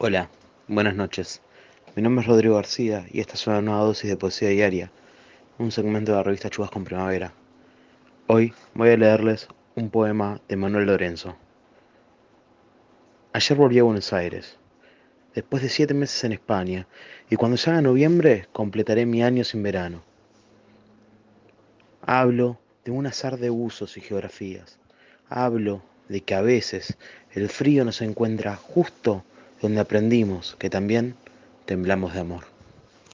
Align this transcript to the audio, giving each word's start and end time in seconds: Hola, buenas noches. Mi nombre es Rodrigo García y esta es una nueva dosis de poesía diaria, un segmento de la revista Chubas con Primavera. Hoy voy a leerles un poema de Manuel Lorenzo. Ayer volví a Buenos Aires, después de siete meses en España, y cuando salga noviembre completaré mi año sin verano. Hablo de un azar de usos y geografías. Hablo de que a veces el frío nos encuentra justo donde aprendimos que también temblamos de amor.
Hola, 0.00 0.30
buenas 0.68 0.94
noches. 0.94 1.42
Mi 1.96 2.04
nombre 2.04 2.22
es 2.22 2.28
Rodrigo 2.28 2.54
García 2.54 3.04
y 3.10 3.18
esta 3.18 3.34
es 3.34 3.44
una 3.48 3.60
nueva 3.60 3.80
dosis 3.80 4.08
de 4.08 4.16
poesía 4.16 4.48
diaria, 4.48 4.92
un 5.58 5.72
segmento 5.72 6.12
de 6.12 6.18
la 6.18 6.22
revista 6.22 6.48
Chubas 6.48 6.70
con 6.70 6.84
Primavera. 6.84 7.32
Hoy 8.28 8.54
voy 8.74 8.90
a 8.90 8.96
leerles 8.96 9.48
un 9.74 9.90
poema 9.90 10.40
de 10.46 10.54
Manuel 10.54 10.86
Lorenzo. 10.86 11.36
Ayer 13.32 13.58
volví 13.58 13.80
a 13.80 13.82
Buenos 13.82 14.12
Aires, 14.12 14.56
después 15.34 15.64
de 15.64 15.68
siete 15.68 15.94
meses 15.94 16.22
en 16.22 16.32
España, 16.32 16.86
y 17.28 17.34
cuando 17.34 17.56
salga 17.56 17.82
noviembre 17.82 18.46
completaré 18.52 19.04
mi 19.04 19.24
año 19.24 19.42
sin 19.42 19.64
verano. 19.64 20.04
Hablo 22.02 22.60
de 22.84 22.92
un 22.92 23.08
azar 23.08 23.36
de 23.36 23.50
usos 23.50 23.96
y 23.96 24.00
geografías. 24.00 24.78
Hablo 25.28 25.82
de 26.08 26.20
que 26.20 26.36
a 26.36 26.40
veces 26.40 26.96
el 27.32 27.48
frío 27.48 27.84
nos 27.84 28.00
encuentra 28.00 28.54
justo 28.54 29.24
donde 29.60 29.80
aprendimos 29.80 30.56
que 30.58 30.70
también 30.70 31.14
temblamos 31.66 32.14
de 32.14 32.20
amor. 32.20 32.57